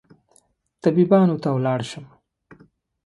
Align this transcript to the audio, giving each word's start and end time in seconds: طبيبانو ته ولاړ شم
طبيبانو 0.83 1.35
ته 1.43 1.49
ولاړ 1.55 1.79
شم 1.89 2.05